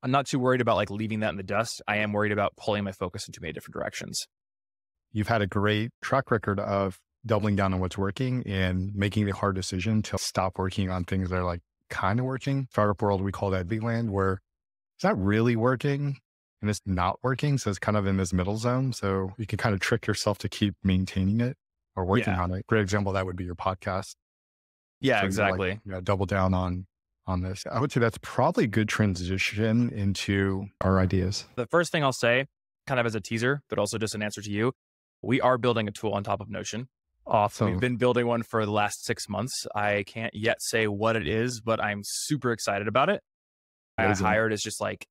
I'm 0.03 0.12
not 0.12 0.25
too 0.25 0.39
worried 0.39 0.62
about 0.62 0.77
like 0.77 0.89
leaving 0.89 1.20
that 1.20 1.29
in 1.29 1.38
the 1.38 1.43
dust. 1.43 1.81
I 1.88 1.98
am 1.98 2.13
worried 2.13 2.31
about 2.31 2.55
pulling 2.58 2.84
my 2.84 2.91
focus 2.91 3.27
in 3.27 3.34
too 3.34 3.41
many 3.41 3.53
different 3.53 3.74
directions. 3.74 4.27
You've 5.12 5.27
had 5.27 5.41
a 5.41 5.48
great 5.48 5.91
track 6.01 6.31
record 6.31 6.60
of 6.60 7.00
doubling 7.25 7.55
down 7.55 7.74
on 7.74 7.79
what's 7.79 7.98
working 7.98 8.43
and 8.48 8.93
making 8.96 9.25
the 9.25 9.34
hard 9.34 9.55
decision 9.55 10.01
to 10.01 10.17
stop 10.17 10.58
working 10.58 10.89
on 10.89 11.03
things 11.03 11.29
that 11.29 11.38
are 11.38 11.43
like 11.43 11.62
kind 11.89 12.20
of 12.20 12.25
working. 12.25 12.67
Startup 12.72 13.00
world, 13.01 13.22
we 13.22 13.31
call 13.31 13.51
that 13.51 13.67
big 13.67 13.84
land 13.84 14.12
where 14.12 14.41
it's 14.96 15.03
not 15.03 15.22
really 15.22 15.55
working 15.55 16.17
and 16.62 16.70
it's 16.70 16.81
not 16.86 17.20
working. 17.22 17.58
So 17.58 17.70
it's 17.70 17.79
kind 17.79 17.98
of 17.98 18.08
in 18.08 18.17
this 18.17 18.34
middle 18.34 18.58
zone. 18.58 18.93
So 18.93 19.31
you 19.38 19.46
can 19.46 19.58
kind 19.58 19.75
of 19.75 19.81
trick 19.81 20.08
yourself 20.08 20.38
to 20.39 20.50
keep 20.50 20.75
maintaining 20.84 21.41
it 21.41 21.58
or 21.96 22.05
working 22.05 22.34
yeah. 22.34 22.41
on 22.41 22.51
it. 22.53 22.65
Great 22.67 22.81
example 22.81 23.13
that 23.13 23.25
would 23.25 23.36
be 23.36 23.43
your 23.43 23.55
podcast. 23.55 24.15
Yeah, 25.00 25.22
so 25.22 25.25
exactly. 25.25 25.70
Like, 25.72 25.79
yeah, 25.86 26.00
double 26.01 26.25
down 26.25 26.53
on 26.53 26.86
on 27.27 27.41
this. 27.41 27.63
I 27.71 27.79
would 27.79 27.91
say 27.91 27.99
that's 27.99 28.17
probably 28.21 28.65
a 28.65 28.67
good 28.67 28.89
transition 28.89 29.89
into 29.89 30.67
our 30.81 30.99
ideas. 30.99 31.45
The 31.55 31.67
first 31.67 31.91
thing 31.91 32.03
I'll 32.03 32.13
say, 32.13 32.47
kind 32.87 32.99
of 32.99 33.05
as 33.05 33.15
a 33.15 33.21
teaser, 33.21 33.61
but 33.69 33.79
also 33.79 33.97
just 33.97 34.15
an 34.15 34.23
answer 34.23 34.41
to 34.41 34.49
you, 34.49 34.73
we 35.21 35.39
are 35.39 35.57
building 35.57 35.87
a 35.87 35.91
tool 35.91 36.13
on 36.13 36.23
top 36.23 36.41
of 36.41 36.49
Notion. 36.49 36.87
Awesome. 37.27 37.71
We've 37.71 37.79
been 37.79 37.97
building 37.97 38.25
one 38.25 38.43
for 38.43 38.65
the 38.65 38.71
last 38.71 39.05
six 39.05 39.29
months. 39.29 39.67
I 39.75 40.03
can't 40.07 40.33
yet 40.33 40.57
say 40.59 40.87
what 40.87 41.15
it 41.15 41.27
is, 41.27 41.61
but 41.61 41.79
I'm 41.79 42.01
super 42.03 42.51
excited 42.51 42.87
about 42.87 43.09
it. 43.09 43.21
Amazing. 43.97 44.25
I 44.25 44.29
hired 44.29 44.53
is 44.53 44.61
just 44.61 44.81
like 44.81 45.05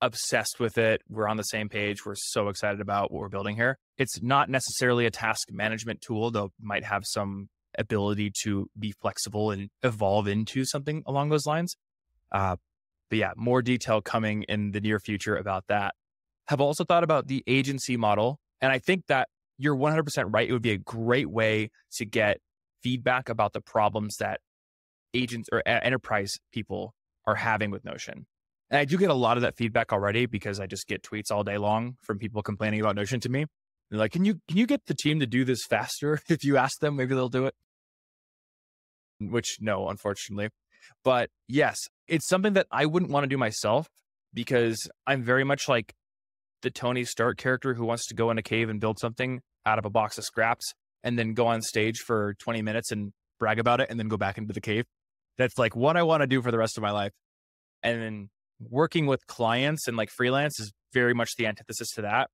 obsessed 0.00 0.58
with 0.58 0.78
it. 0.78 1.02
We're 1.08 1.28
on 1.28 1.36
the 1.36 1.44
same 1.44 1.68
page. 1.68 2.04
We're 2.04 2.16
so 2.16 2.48
excited 2.48 2.80
about 2.80 3.12
what 3.12 3.20
we're 3.20 3.28
building 3.28 3.54
here. 3.54 3.78
It's 3.96 4.20
not 4.22 4.50
necessarily 4.50 5.06
a 5.06 5.10
task 5.10 5.50
management 5.52 6.00
tool, 6.00 6.30
though 6.30 6.50
might 6.60 6.84
have 6.84 7.02
some 7.04 7.48
ability 7.78 8.32
to 8.42 8.68
be 8.78 8.92
flexible 8.92 9.50
and 9.50 9.70
evolve 9.82 10.28
into 10.28 10.64
something 10.64 11.02
along 11.06 11.30
those 11.30 11.46
lines. 11.46 11.76
Uh, 12.32 12.56
but 13.08 13.18
yeah, 13.18 13.32
more 13.36 13.62
detail 13.62 14.00
coming 14.00 14.42
in 14.44 14.72
the 14.72 14.80
near 14.80 14.98
future 14.98 15.36
about 15.36 15.64
that. 15.68 15.94
Have 16.48 16.60
also 16.60 16.84
thought 16.84 17.04
about 17.04 17.28
the 17.28 17.42
agency 17.46 17.96
model. 17.96 18.38
And 18.60 18.72
I 18.72 18.78
think 18.78 19.06
that 19.08 19.28
you're 19.56 19.76
100% 19.76 20.26
right. 20.28 20.48
It 20.48 20.52
would 20.52 20.62
be 20.62 20.72
a 20.72 20.78
great 20.78 21.30
way 21.30 21.70
to 21.96 22.04
get 22.04 22.38
feedback 22.82 23.28
about 23.28 23.52
the 23.52 23.60
problems 23.60 24.16
that 24.16 24.40
agents 25.14 25.48
or 25.52 25.62
enterprise 25.66 26.38
people 26.52 26.94
are 27.26 27.34
having 27.34 27.70
with 27.70 27.84
Notion. 27.84 28.26
And 28.70 28.78
I 28.78 28.84
do 28.84 28.98
get 28.98 29.10
a 29.10 29.14
lot 29.14 29.36
of 29.36 29.42
that 29.42 29.56
feedback 29.56 29.92
already 29.92 30.26
because 30.26 30.60
I 30.60 30.66
just 30.66 30.86
get 30.86 31.02
tweets 31.02 31.30
all 31.30 31.42
day 31.42 31.58
long 31.58 31.96
from 32.02 32.18
people 32.18 32.42
complaining 32.42 32.80
about 32.80 32.96
Notion 32.96 33.20
to 33.20 33.28
me. 33.28 33.46
They're 33.90 33.98
like, 33.98 34.12
"Can 34.12 34.24
you 34.24 34.40
can 34.46 34.58
you 34.58 34.66
get 34.66 34.84
the 34.86 34.94
team 34.94 35.20
to 35.20 35.26
do 35.26 35.44
this 35.44 35.64
faster? 35.64 36.20
If 36.28 36.44
you 36.44 36.58
ask 36.58 36.78
them, 36.80 36.96
maybe 36.96 37.14
they'll 37.14 37.30
do 37.30 37.46
it." 37.46 37.54
Which 39.20 39.58
no, 39.60 39.88
unfortunately. 39.88 40.50
But 41.04 41.30
yes, 41.48 41.76
it's 42.06 42.28
something 42.28 42.54
that 42.54 42.66
I 42.70 42.86
wouldn't 42.86 43.10
want 43.10 43.24
to 43.24 43.28
do 43.28 43.38
myself 43.38 43.88
because 44.32 44.88
I'm 45.06 45.22
very 45.22 45.44
much 45.44 45.68
like 45.68 45.94
the 46.62 46.70
Tony 46.70 47.04
Stark 47.04 47.38
character 47.38 47.74
who 47.74 47.84
wants 47.84 48.06
to 48.06 48.14
go 48.14 48.30
in 48.30 48.38
a 48.38 48.42
cave 48.42 48.68
and 48.68 48.80
build 48.80 48.98
something 48.98 49.40
out 49.66 49.78
of 49.78 49.84
a 49.84 49.90
box 49.90 50.18
of 50.18 50.24
scraps 50.24 50.72
and 51.04 51.18
then 51.18 51.34
go 51.34 51.46
on 51.46 51.62
stage 51.62 51.98
for 51.98 52.34
20 52.40 52.62
minutes 52.62 52.90
and 52.90 53.12
brag 53.38 53.58
about 53.58 53.80
it 53.80 53.88
and 53.90 53.98
then 53.98 54.08
go 54.08 54.16
back 54.16 54.38
into 54.38 54.52
the 54.52 54.60
cave. 54.60 54.84
That's 55.36 55.58
like 55.58 55.76
what 55.76 55.96
I 55.96 56.02
want 56.02 56.22
to 56.22 56.26
do 56.26 56.42
for 56.42 56.50
the 56.50 56.58
rest 56.58 56.76
of 56.76 56.82
my 56.82 56.90
life. 56.90 57.12
And 57.82 58.02
then 58.02 58.30
working 58.60 59.06
with 59.06 59.26
clients 59.26 59.86
and 59.86 59.96
like 59.96 60.10
freelance 60.10 60.58
is 60.58 60.72
very 60.92 61.14
much 61.14 61.36
the 61.36 61.46
antithesis 61.46 61.90
to 61.92 62.02
that. 62.02 62.30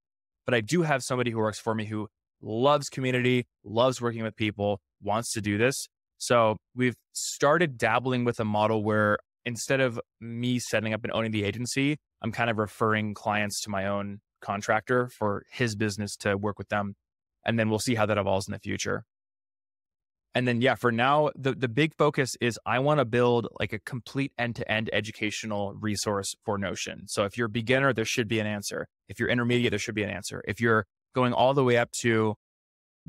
But 0.46 0.54
I 0.54 0.60
do 0.60 0.82
have 0.82 1.02
somebody 1.02 1.30
who 1.30 1.38
works 1.38 1.58
for 1.58 1.74
me 1.74 1.84
who 1.84 2.08
loves 2.40 2.88
community, 2.88 3.46
loves 3.64 4.00
working 4.00 4.22
with 4.22 4.36
people, 4.36 4.80
wants 5.02 5.32
to 5.32 5.40
do 5.40 5.58
this. 5.58 5.88
So 6.18 6.56
we've 6.74 6.96
started 7.12 7.78
dabbling 7.78 8.24
with 8.24 8.40
a 8.40 8.44
model 8.44 8.82
where 8.82 9.18
instead 9.44 9.80
of 9.80 10.00
me 10.20 10.58
setting 10.58 10.94
up 10.94 11.04
and 11.04 11.12
owning 11.12 11.30
the 11.30 11.44
agency, 11.44 11.98
I'm 12.22 12.32
kind 12.32 12.50
of 12.50 12.58
referring 12.58 13.14
clients 13.14 13.60
to 13.62 13.70
my 13.70 13.86
own 13.86 14.20
contractor 14.40 15.08
for 15.08 15.44
his 15.50 15.74
business 15.76 16.16
to 16.16 16.36
work 16.36 16.58
with 16.58 16.68
them. 16.68 16.94
And 17.44 17.58
then 17.58 17.68
we'll 17.68 17.78
see 17.78 17.94
how 17.94 18.06
that 18.06 18.18
evolves 18.18 18.48
in 18.48 18.52
the 18.52 18.58
future. 18.58 19.04
And 20.34 20.48
then, 20.48 20.60
yeah, 20.60 20.74
for 20.74 20.90
now, 20.90 21.30
the, 21.36 21.52
the 21.52 21.68
big 21.68 21.94
focus 21.94 22.34
is 22.40 22.58
I 22.66 22.80
want 22.80 22.98
to 22.98 23.04
build 23.04 23.46
like 23.60 23.72
a 23.72 23.78
complete 23.78 24.32
end 24.36 24.56
to 24.56 24.70
end 24.70 24.90
educational 24.92 25.74
resource 25.74 26.34
for 26.44 26.58
Notion. 26.58 27.06
So 27.06 27.24
if 27.24 27.38
you're 27.38 27.46
a 27.46 27.50
beginner, 27.50 27.92
there 27.92 28.04
should 28.04 28.26
be 28.26 28.40
an 28.40 28.46
answer. 28.46 28.88
If 29.08 29.20
you're 29.20 29.28
intermediate, 29.28 29.70
there 29.70 29.78
should 29.78 29.94
be 29.94 30.02
an 30.02 30.10
answer. 30.10 30.42
If 30.48 30.60
you're 30.60 30.86
going 31.14 31.32
all 31.32 31.54
the 31.54 31.62
way 31.62 31.76
up 31.76 31.92
to 32.00 32.34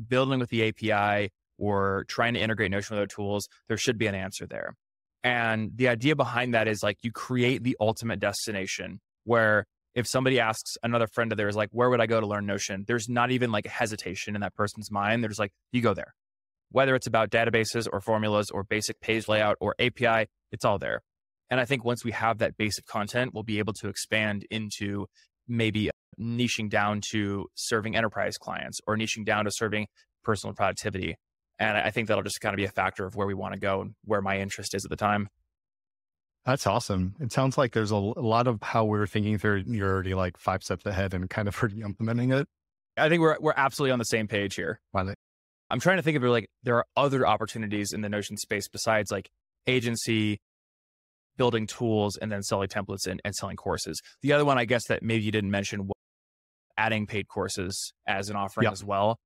building 0.07 0.39
with 0.39 0.49
the 0.49 0.67
API 0.67 1.31
or 1.57 2.05
trying 2.07 2.33
to 2.33 2.39
integrate 2.39 2.71
Notion 2.71 2.95
with 2.95 3.01
other 3.01 3.07
tools, 3.07 3.47
there 3.67 3.77
should 3.77 3.97
be 3.97 4.07
an 4.07 4.15
answer 4.15 4.45
there. 4.47 4.75
And 5.23 5.71
the 5.75 5.87
idea 5.87 6.15
behind 6.15 6.53
that 6.53 6.67
is 6.67 6.83
like 6.83 6.97
you 7.01 7.11
create 7.11 7.63
the 7.63 7.75
ultimate 7.79 8.19
destination 8.19 8.99
where 9.23 9.65
if 9.95 10.07
somebody 10.07 10.39
asks 10.39 10.75
another 10.83 11.07
friend 11.07 11.31
of 11.31 11.37
theirs, 11.37 11.55
like, 11.55 11.69
where 11.71 11.89
would 11.89 12.01
I 12.01 12.05
go 12.05 12.19
to 12.19 12.27
learn 12.27 12.45
Notion? 12.45 12.83
There's 12.87 13.09
not 13.09 13.31
even 13.31 13.51
like 13.51 13.65
a 13.65 13.69
hesitation 13.69 14.35
in 14.35 14.41
that 14.41 14.53
person's 14.53 14.91
mind. 14.91 15.23
They're 15.23 15.29
just 15.29 15.39
like, 15.39 15.53
you 15.71 15.81
go 15.81 15.93
there 15.93 16.13
whether 16.75 16.93
it's 16.93 17.07
about 17.07 17.29
databases 17.29 17.87
or 17.91 18.01
formulas 18.01 18.49
or 18.51 18.63
basic 18.63 18.99
page 18.99 19.29
layout 19.29 19.55
or 19.61 19.75
API, 19.79 20.27
it's 20.51 20.65
all 20.65 20.77
there. 20.77 21.01
And 21.49 21.59
I 21.59 21.63
think 21.63 21.85
once 21.85 22.03
we 22.03 22.11
have 22.11 22.39
that 22.39 22.57
basic 22.57 22.85
content, 22.85 23.33
we'll 23.33 23.43
be 23.43 23.59
able 23.59 23.71
to 23.75 23.87
expand 23.87 24.45
into 24.49 25.05
maybe 25.47 25.89
niching 26.19 26.69
down 26.69 27.01
to 27.11 27.45
serving 27.55 27.95
enterprise 27.95 28.37
clients 28.37 28.79
or 28.87 28.97
niching 28.97 29.23
down 29.23 29.45
to 29.45 29.51
serving 29.51 29.87
personal 30.23 30.53
productivity. 30.53 31.15
And 31.59 31.77
I 31.77 31.89
think 31.91 32.07
that'll 32.07 32.23
just 32.23 32.41
kind 32.41 32.53
of 32.53 32.57
be 32.57 32.65
a 32.65 32.69
factor 32.69 33.05
of 33.05 33.15
where 33.15 33.27
we 33.27 33.33
want 33.33 33.53
to 33.53 33.59
go 33.59 33.81
and 33.81 33.95
where 34.03 34.21
my 34.21 34.39
interest 34.39 34.75
is 34.75 34.83
at 34.83 34.89
the 34.89 34.97
time. 34.97 35.29
That's 36.45 36.67
awesome. 36.67 37.15
It 37.19 37.31
sounds 37.31 37.57
like 37.57 37.73
there's 37.73 37.91
a, 37.91 37.95
lot 37.95 38.47
of 38.47 38.61
how 38.61 38.85
we're 38.85 39.07
thinking 39.07 39.37
through. 39.37 39.63
You're 39.65 39.91
already 39.91 40.13
like 40.13 40.37
five 40.37 40.63
steps 40.63 40.85
ahead 40.85 41.13
and 41.13 41.29
kind 41.29 41.47
of 41.47 41.57
already 41.57 41.81
implementing 41.81 42.31
it. 42.31 42.47
I 42.97 43.09
think 43.09 43.21
we're 43.21 43.37
we're 43.39 43.53
absolutely 43.57 43.91
on 43.91 43.99
the 43.99 44.05
same 44.05 44.27
page 44.27 44.55
here. 44.55 44.79
I'm 45.69 45.79
trying 45.79 45.97
to 45.97 46.03
think 46.03 46.15
of 46.15 46.23
it 46.23 46.29
like 46.29 46.47
there 46.63 46.77
are 46.77 46.85
other 46.95 47.27
opportunities 47.27 47.91
in 47.91 48.01
the 48.01 48.09
Notion 48.09 48.37
space 48.37 48.67
besides 48.67 49.11
like 49.11 49.29
agency, 49.67 50.39
building 51.37 51.65
tools, 51.67 52.17
and 52.17 52.31
then 52.31 52.43
selling 52.43 52.67
templates 52.67 53.07
and, 53.07 53.19
and 53.25 53.33
selling 53.35 53.57
courses. 53.57 53.99
The 54.21 54.31
other 54.33 54.45
one, 54.45 54.57
I 54.57 54.65
guess, 54.65 54.85
that 54.87 55.01
maybe 55.01 55.23
you 55.23 55.31
didn't 55.31 55.51
mention 55.51 55.87
was 55.87 55.95
adding 56.77 57.07
paid 57.07 57.27
courses 57.27 57.93
as 58.07 58.29
an 58.29 58.35
offering 58.35 58.65
yep. 58.65 58.73
as 58.73 58.83
well. 58.83 59.17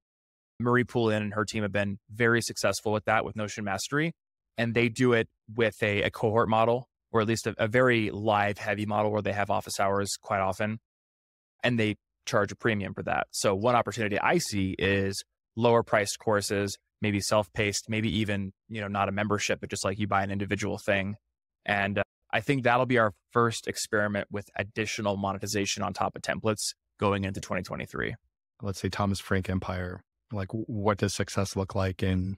Marie 0.59 0.83
Poulin 0.83 1.23
and 1.23 1.33
her 1.33 1.45
team 1.45 1.63
have 1.63 1.71
been 1.71 1.99
very 2.13 2.41
successful 2.41 2.91
with 2.91 3.05
that 3.05 3.23
with 3.23 3.35
Notion 3.35 3.63
Mastery. 3.63 4.13
And 4.57 4.73
they 4.73 4.89
do 4.89 5.13
it 5.13 5.29
with 5.55 5.81
a, 5.81 6.03
a 6.03 6.11
cohort 6.11 6.49
model, 6.49 6.89
or 7.11 7.21
at 7.21 7.27
least 7.27 7.47
a, 7.47 7.55
a 7.57 7.67
very 7.67 8.11
live 8.11 8.57
heavy 8.57 8.85
model 8.85 9.11
where 9.11 9.21
they 9.21 9.31
have 9.31 9.49
office 9.49 9.79
hours 9.79 10.17
quite 10.21 10.41
often. 10.41 10.79
And 11.63 11.79
they 11.79 11.95
charge 12.25 12.51
a 12.51 12.55
premium 12.55 12.93
for 12.93 13.03
that. 13.03 13.27
So, 13.31 13.55
one 13.55 13.75
opportunity 13.75 14.19
I 14.19 14.37
see 14.37 14.75
is 14.77 15.23
lower 15.55 15.81
priced 15.83 16.19
courses, 16.19 16.77
maybe 17.01 17.19
self-paced, 17.19 17.89
maybe 17.89 18.19
even, 18.19 18.51
you 18.67 18.81
know, 18.81 18.87
not 18.87 19.09
a 19.09 19.11
membership, 19.11 19.59
but 19.61 19.69
just 19.69 19.85
like 19.85 19.97
you 19.97 20.07
buy 20.07 20.23
an 20.23 20.31
individual 20.31 20.77
thing. 20.77 21.15
And 21.65 21.99
uh, 21.99 22.03
I 22.31 22.41
think 22.41 22.63
that'll 22.63 22.85
be 22.85 22.97
our 22.97 23.13
first 23.31 23.67
experiment 23.67 24.27
with 24.31 24.49
additional 24.55 25.17
monetization 25.17 25.83
on 25.83 25.93
top 25.93 26.15
of 26.15 26.21
templates 26.21 26.73
going 26.99 27.23
into 27.23 27.39
2023. 27.39 28.15
Let's 28.61 28.79
say 28.79 28.89
Thomas 28.89 29.19
Frank 29.19 29.49
Empire. 29.49 30.03
Like, 30.31 30.49
what 30.51 30.97
does 30.97 31.13
success 31.13 31.55
look 31.55 31.75
like 31.75 32.03
in 32.03 32.37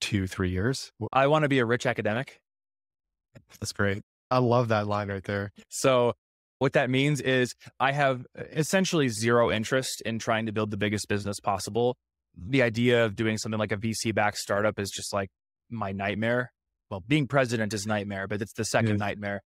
two, 0.00 0.26
three 0.26 0.50
years? 0.50 0.90
I 1.12 1.26
want 1.26 1.44
to 1.44 1.48
be 1.48 1.58
a 1.58 1.64
rich 1.64 1.86
academic. 1.86 2.40
That's 3.60 3.72
great. 3.72 4.02
I 4.30 4.38
love 4.38 4.68
that 4.68 4.86
line 4.86 5.08
right 5.08 5.24
there. 5.24 5.52
So, 5.68 6.14
what 6.58 6.74
that 6.74 6.90
means 6.90 7.20
is 7.20 7.54
I 7.78 7.92
have 7.92 8.26
essentially 8.36 9.08
zero 9.08 9.50
interest 9.50 10.02
in 10.02 10.18
trying 10.18 10.46
to 10.46 10.52
build 10.52 10.70
the 10.70 10.76
biggest 10.76 11.08
business 11.08 11.40
possible 11.40 11.96
mm-hmm. 12.38 12.50
the 12.50 12.62
idea 12.62 13.04
of 13.04 13.16
doing 13.16 13.38
something 13.38 13.58
like 13.58 13.72
a 13.72 13.76
VC 13.76 14.14
backed 14.14 14.38
startup 14.38 14.78
is 14.78 14.90
just 14.90 15.12
like 15.12 15.30
my 15.70 15.92
nightmare. 15.92 16.52
Well, 16.90 17.02
being 17.06 17.28
president 17.28 17.72
is 17.72 17.86
nightmare, 17.86 18.26
but 18.26 18.42
it's 18.42 18.52
the 18.52 18.64
second 18.64 18.98
nightmare. 18.98 19.42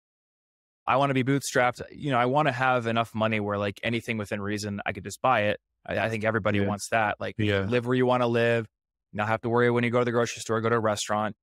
I 0.87 0.97
want 0.97 1.11
to 1.11 1.14
be 1.14 1.25
bootstrapped. 1.25 1.83
You 1.93 2.11
know, 2.11 2.19
I 2.19 2.26
want 2.26 2.49
to 2.49 2.53
have 2.53 2.87
enough 2.87 3.14
money 3.14 3.41
where 3.41 3.59
like 3.59 3.81
anything 3.83 4.17
within 4.19 4.41
reason, 4.41 4.81
I 4.85 4.93
could 4.93 5.05
just 5.05 5.21
buy 5.23 5.43
it. 5.45 5.61
I, 5.87 5.99
I 5.99 6.09
think 6.11 6.25
everybody 6.25 6.59
yeah. 6.59 6.67
wants 6.67 6.88
that. 6.91 7.17
Like 7.21 7.35
yeah. 7.38 7.61
live 7.61 7.87
where 7.87 7.97
you 7.97 8.07
want 8.07 8.23
to 8.23 8.26
live, 8.26 8.67
not 9.12 9.29
have 9.29 9.41
to 9.43 9.49
worry 9.49 9.71
when 9.71 9.85
you 9.85 9.91
go 9.91 10.00
to 10.00 10.05
the 10.05 10.12
grocery 10.12 10.41
store, 10.41 10.61
go 10.61 10.69
to 10.69 10.76
a 10.76 10.81
restaurant. 10.81 11.37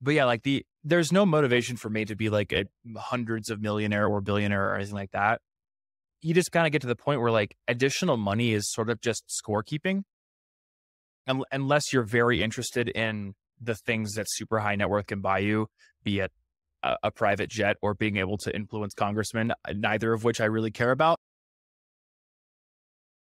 But 0.00 0.14
yeah, 0.14 0.24
like 0.24 0.42
the 0.42 0.64
there's 0.82 1.12
no 1.12 1.24
motivation 1.24 1.76
for 1.76 1.88
me 1.88 2.04
to 2.04 2.16
be 2.16 2.28
like 2.28 2.52
a 2.52 2.66
hundreds 2.96 3.50
of 3.50 3.60
millionaire 3.60 4.06
or 4.06 4.20
billionaire 4.20 4.70
or 4.70 4.76
anything 4.76 4.94
like 4.94 5.12
that. 5.12 5.40
You 6.20 6.34
just 6.34 6.52
kind 6.52 6.66
of 6.66 6.72
get 6.72 6.82
to 6.82 6.88
the 6.88 6.96
point 6.96 7.20
where 7.20 7.30
like 7.30 7.54
additional 7.68 8.16
money 8.16 8.52
is 8.52 8.70
sort 8.70 8.90
of 8.90 9.00
just 9.00 9.24
scorekeeping 9.44 10.02
unless 11.50 11.92
you're 11.92 12.02
very 12.02 12.42
interested 12.42 12.88
in 12.88 13.34
the 13.60 13.74
things 13.74 14.14
that 14.14 14.26
super 14.28 14.58
high 14.58 14.74
net 14.74 14.90
worth 14.90 15.06
can 15.06 15.20
buy 15.20 15.38
you, 15.38 15.68
be 16.02 16.20
it 16.20 16.32
a, 16.82 16.96
a 17.04 17.10
private 17.10 17.48
jet 17.48 17.76
or 17.82 17.94
being 17.94 18.16
able 18.16 18.36
to 18.38 18.54
influence 18.54 18.94
congressmen, 18.94 19.52
neither 19.74 20.12
of 20.12 20.24
which 20.24 20.40
I 20.40 20.44
really 20.44 20.70
care 20.70 20.90
about. 20.90 21.18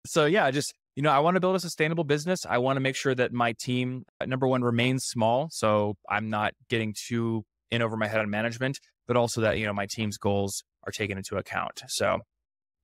So 0.07 0.27
yeah, 0.27 0.51
just 0.51 0.75
you 0.97 1.03
know, 1.03 1.11
I 1.11 1.19
want 1.19 1.35
to 1.35 1.41
build 1.41 1.57
a 1.57 1.61
sustainable 1.61 2.05
business. 2.05 2.41
I 2.49 2.59
want 2.59 2.77
to 2.77 2.81
make 2.81 2.95
sure 2.95 3.15
that 3.15 3.33
my 3.33 3.55
team, 3.61 4.05
uh, 4.21 4.27
number 4.27 4.47
one, 4.47 4.63
remains 4.63 5.05
small, 5.07 5.49
so 5.51 5.95
I'm 6.09 6.31
not 6.31 6.55
getting 6.69 6.95
too 7.09 7.45
in 7.71 7.83
over 7.83 7.97
my 7.97 8.07
head 8.07 8.21
on 8.21 8.31
management, 8.31 8.79
but 9.09 9.17
also 9.17 9.41
that 9.41 9.59
you 9.59 9.67
know 9.67 9.73
my 9.73 9.87
team's 9.91 10.17
goals 10.19 10.63
are 10.87 10.93
taken 10.93 11.17
into 11.19 11.37
account. 11.37 11.83
So, 11.89 12.19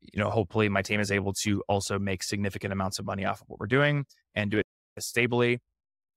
you 0.01 0.21
know, 0.21 0.31
hopefully 0.31 0.69
my 0.69 0.83
team 0.83 1.01
is 1.01 1.11
able 1.11 1.35
to 1.45 1.63
also 1.69 1.99
make 1.99 2.23
significant 2.23 2.73
amounts 2.73 2.99
of 2.99 3.07
money 3.07 3.25
off 3.25 3.43
of 3.43 3.49
what 3.49 3.61
we're 3.61 3.67
doing 3.67 4.05
and 4.35 4.51
do 4.51 4.59
it 4.59 4.67
stably. 4.99 5.61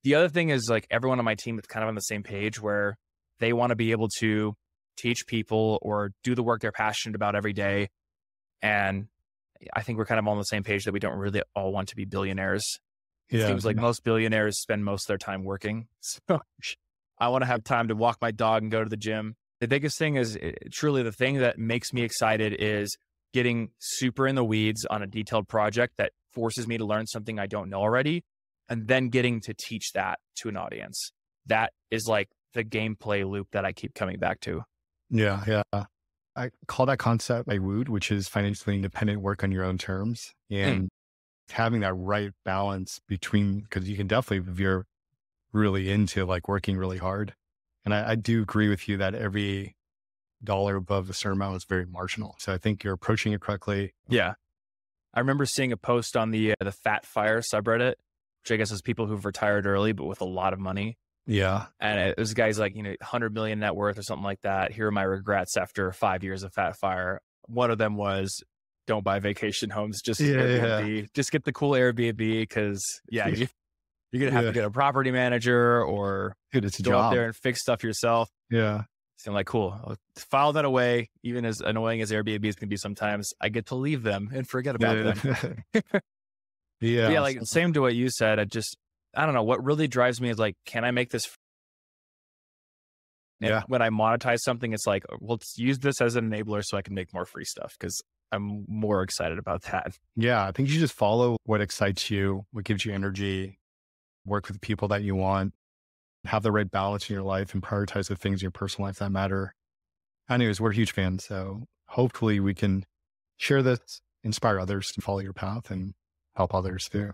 The 0.03 0.15
other 0.15 0.29
thing 0.29 0.50
is 0.50 0.69
like 0.69 0.88
everyone 0.89 1.19
on 1.19 1.25
my 1.25 1.36
team 1.36 1.60
is 1.60 1.65
kind 1.65 1.83
of 1.83 1.89
on 1.89 1.95
the 1.95 2.01
same 2.01 2.24
page 2.24 2.62
where 2.62 2.98
they 3.39 3.53
want 3.53 3.69
to 3.72 3.75
be 3.75 3.91
able 3.91 4.10
to 4.19 4.53
teach 4.98 5.25
people 5.27 5.79
or 5.81 6.12
do 6.24 6.36
the 6.36 6.43
work 6.43 6.62
they're 6.62 6.72
passionate 6.72 7.15
about 7.15 7.36
every 7.36 7.53
day. 7.53 7.89
And 8.62 9.07
I 9.74 9.82
think 9.82 9.98
we're 9.98 10.05
kind 10.05 10.20
of 10.20 10.27
on 10.27 10.38
the 10.38 10.43
same 10.43 10.63
page 10.63 10.86
that 10.86 10.93
we 10.93 11.00
don't 11.00 11.17
really 11.17 11.41
all 11.55 11.72
want 11.72 11.89
to 11.89 11.96
be 11.96 12.05
billionaires. 12.05 12.79
It 13.29 13.39
yeah, 13.39 13.48
seems 13.48 13.65
like 13.65 13.75
most 13.75 14.03
billionaires 14.03 14.60
spend 14.60 14.84
most 14.84 15.03
of 15.03 15.08
their 15.08 15.17
time 15.17 15.43
working. 15.43 15.88
So 16.01 16.41
I 17.20 17.29
want 17.29 17.43
to 17.43 17.46
have 17.46 17.63
time 17.63 17.88
to 17.88 17.96
walk 17.96 18.17
my 18.22 18.32
dog 18.32 18.63
and 18.63 18.72
go 18.72 18.84
to 18.84 18.89
the 18.89 18.98
gym. 18.98 19.36
The 19.62 19.67
biggest 19.67 19.98
thing 19.98 20.15
is 20.15 20.38
eh, 20.41 20.51
truly 20.72 21.03
the 21.03 21.12
thing 21.12 21.38
that 21.38 21.58
makes 21.58 21.93
me 21.93 22.01
excited 22.01 22.53
is 22.60 22.98
getting 23.34 23.70
super 23.79 24.27
in 24.27 24.36
the 24.36 24.43
weeds 24.43 24.86
on 24.86 25.01
a 25.01 25.08
detailed 25.08 25.48
project 25.48 25.93
that 25.98 26.12
forces 26.34 26.67
me 26.67 26.77
to 26.77 26.86
learn 26.86 27.08
something 27.08 27.39
I 27.39 27.48
don't 27.48 27.70
know 27.70 27.79
already 27.79 28.24
and 28.70 28.88
then 28.88 29.10
getting 29.10 29.39
to 29.41 29.53
teach 29.53 29.91
that 29.93 30.20
to 30.38 30.50
an 30.50 30.58
audience. 30.58 31.12
That 31.46 31.72
is 31.91 32.08
like 32.08 32.29
the 32.53 32.63
gameplay 32.63 33.27
loop 33.29 33.50
that 33.51 33.65
I 33.65 33.72
keep 33.72 33.93
coming 33.93 34.20
back 34.20 34.39
to. 34.41 34.63
Yeah, 35.10 35.43
yeah. 35.48 35.86
I 36.36 36.50
call 36.68 36.86
that 36.88 37.00
concept 37.00 37.48
like 37.48 37.60
FIWOOT, 37.60 37.90
which 37.90 38.12
is 38.12 38.28
financially 38.28 38.75
independent 38.75 39.22
work 39.22 39.44
on 39.44 39.52
your 39.52 39.63
own 39.63 39.78
terms 39.78 40.34
and 40.50 40.86
mm. 40.86 40.90
having 41.52 41.82
that 41.82 41.94
right 41.94 42.32
balance 42.44 43.00
between 43.08 43.62
because 43.62 43.88
you 43.88 43.96
can 43.96 44.08
definitely 44.08 44.52
if 44.52 44.60
you're 44.60 44.86
really 45.52 45.92
into 45.92 46.25
like 46.25 46.48
working 46.48 46.78
really 46.78 46.98
hard. 46.98 47.34
And 47.86 47.94
I, 47.94 48.12
I 48.12 48.16
do 48.16 48.42
agree 48.42 48.70
with 48.70 48.88
you 48.88 48.98
that 48.98 49.13
every 49.13 49.75
dollar 50.44 50.75
above 50.75 51.10
a 51.10 51.13
certain 51.13 51.38
amount 51.38 51.58
is 51.58 51.66
very 51.66 51.86
marginal. 51.86 52.36
So 52.40 52.54
I 52.54 52.58
think 52.58 52.84
you're 52.84 52.94
approaching 52.94 53.34
it 53.34 53.42
correctly. 53.42 53.94
Yeah. 54.08 54.34
I 55.13 55.20
remember 55.20 55.46
seeing 55.46 55.72
a 55.72 55.78
post 55.78 56.18
on 56.18 56.32
the 56.32 56.54
uh, 56.54 56.56
the 56.60 56.72
Fat 56.72 57.06
Fire 57.06 57.42
subreddit 57.42 57.96
which 58.44 58.52
I 58.52 58.58
guess 58.58 58.72
is 58.72 58.82
people 58.82 59.06
who've 59.06 59.24
retired 59.24 59.66
early, 59.66 59.94
but 59.94 60.04
with 60.04 60.20
a 60.20 60.25
lot 60.25 60.52
of 60.52 60.60
money. 60.60 60.98
Yeah. 61.25 61.65
And 61.80 62.00
it 62.00 62.18
was 62.18 62.34
guys 62.34 62.60
like, 62.60 62.75
you 62.75 62.84
know, 62.84 62.89
100 63.00 63.34
million 63.34 63.60
net 63.60 63.75
worth 63.75 63.98
or 63.98 64.03
something 64.03 64.24
like 64.25 64.42
that. 64.42 64.72
Here 64.74 64.88
are 64.88 64.92
my 64.92 65.03
regrets 65.03 65.56
after 65.58 65.92
five 65.92 66.24
years 66.24 66.44
of 66.44 66.53
Fat 66.53 66.75
Fire. 66.77 67.22
One 67.48 67.72
of 67.72 67.77
them 67.77 67.96
was 67.96 68.44
don't 68.88 69.03
buy 69.03 69.20
vacation 69.20 69.70
homes. 69.70 70.01
Just 70.01 70.20
Yeah, 70.20 70.36
Airbnb. 70.36 70.98
yeah. 71.01 71.06
Just 71.13 71.32
get 71.32 71.44
the 71.46 71.53
cool 71.53 71.72
Airbnb 71.72 72.18
because 72.18 72.84
yeah, 73.10 73.27
you, 73.30 73.48
you're 74.12 74.20
gonna 74.20 74.32
have 74.32 74.44
Yeah. 74.44 74.50
to 74.50 74.53
get 74.53 74.65
a 74.65 74.72
property 74.72 75.12
manager 75.12 75.82
or 75.82 76.36
Dude, 76.51 76.65
it's 76.65 76.80
a 76.80 76.84
go 76.84 76.92
job. 76.92 77.06
up 77.06 77.13
there 77.13 77.25
and 77.25 77.36
fix 77.36 77.62
stuff 77.62 77.84
yourself. 77.84 78.30
yeah. 78.50 78.84
So 79.18 79.32
I'm 79.32 79.36
like, 79.36 79.46
cool. 79.46 79.72
I'll 79.72 79.96
file 80.18 80.51
that 80.53 80.65
away. 80.65 81.10
Even 81.24 81.46
as 81.46 81.62
annoying 81.62 82.01
as 82.01 82.12
Airbnbs 82.12 82.58
can 82.58 82.68
be 82.68 82.75
sometimes, 82.75 83.32
I 83.39 83.48
get 83.48 83.68
to 83.68 83.75
leave 83.75 84.03
them 84.03 84.30
and 84.34 84.46
forget 84.46 84.75
about 84.75 85.15
them. 85.22 85.63
yeah. 86.82 87.10
yeah, 87.10 87.20
like 87.22 87.39
same 87.44 87.72
to 87.72 87.80
what 87.82 87.96
you 87.96 88.10
said. 88.10 88.38
I 88.39 88.44
just, 88.44 88.75
I 89.15 89.25
don't 89.25 89.34
know. 89.36 89.43
What 89.43 89.63
really 89.63 89.88
drives 89.88 90.20
me 90.20 90.29
is 90.29 90.39
like, 90.39 90.55
can 90.65 90.84
I 90.84 90.91
make 90.91 91.12
this? 91.12 91.25
f- 91.25 91.38
Yeah. 93.39 93.63
When 93.67 93.82
I 93.82 93.89
monetize 93.89 94.39
something, 94.39 94.74
it's 94.74 94.88
like, 94.88 95.03
oh, 95.12 95.17
well, 95.20 95.36
let's 95.36 95.58
use 95.58 95.79
this 95.79 96.01
as 96.01 96.15
an 96.15 96.29
enabler 96.32 96.63
so 96.63 96.77
I 96.77 96.82
can 96.82 96.93
make 96.96 97.13
more 97.13 97.25
free 97.25 97.46
stuff 97.46 97.75
because 97.79 98.01
I'm 98.32 98.65
more 98.67 99.03
excited 99.03 99.38
about 99.38 99.63
that. 99.63 99.98
Yeah, 100.15 100.46
I 100.48 100.51
think 100.51 100.70
you 100.70 100.79
just 100.79 100.93
follow 100.96 101.38
what 101.43 101.62
excites 101.62 102.10
you, 102.10 102.46
what 102.51 102.63
gives 102.65 102.86
you 102.86 102.93
energy, 102.93 103.60
work 104.25 104.48
with 104.48 104.55
the 104.55 104.65
people 104.65 104.88
that 104.89 105.03
you 105.03 105.15
want, 105.15 105.53
have 106.25 106.41
the 106.41 106.51
right 106.51 106.70
balance 106.70 107.10
in 107.10 107.13
your 107.13 107.24
life, 107.24 107.53
and 107.53 107.62
prioritize 107.62 108.08
the 108.08 108.15
things 108.15 108.41
in 108.41 108.46
your 108.46 108.51
personal 108.51 108.88
life 108.88 108.98
that 109.00 109.12
matter. 109.12 109.53
Anyways, 110.29 110.60
we're 110.62 110.72
huge 110.72 110.93
fans. 110.93 111.25
So 111.25 111.65
hopefully 111.89 112.39
we 112.39 112.53
can 112.55 112.86
share 113.38 113.62
this, 113.62 114.01
inspire 114.24 114.60
others 114.60 114.91
to 114.93 115.01
follow 115.01 115.20
your 115.20 115.34
path 115.34 115.70
and 115.70 115.93
help 116.36 116.55
others 116.55 116.88
too. 116.89 117.12